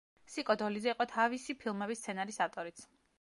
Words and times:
სიკო 0.35 0.53
დოლიძე 0.61 0.89
იყო 0.93 1.05
თავისი 1.11 1.55
ფილმების 1.65 2.01
სცენარის 2.05 2.41
ავტორიც. 2.47 2.83